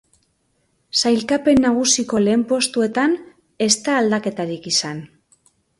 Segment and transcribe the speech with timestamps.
[1.01, 3.17] Sailkapen nagusiko lehen postuetab,
[3.69, 5.07] ez da aldaketarik izan.